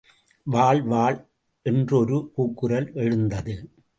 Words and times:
வாள் 0.43 0.81
வாள் 0.83 1.17
என்று 1.65 1.97
ஒரு 1.97 2.31
கூக்குரல் 2.35 2.91
எழுந்தது. 2.93 3.55